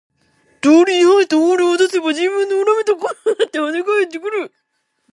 [0.61, 4.51] 道理に反した法令を出せば人民の恨みの声となってはね返ってくる。